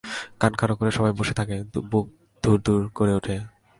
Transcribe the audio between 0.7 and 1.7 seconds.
করে সবাই বসে থাকে,